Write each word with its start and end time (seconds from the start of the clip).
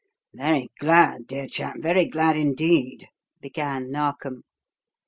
"Very 0.33 0.71
glad, 0.79 1.27
dear 1.27 1.45
chap; 1.47 1.75
very 1.77 2.05
glad, 2.07 2.35
indeed," 2.35 3.07
began 3.39 3.91
Narkom. 3.91 4.41